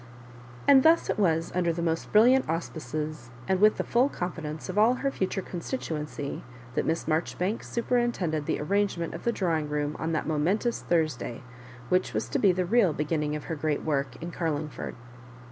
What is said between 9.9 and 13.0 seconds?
on that mo mentous Thursday, which was to be the real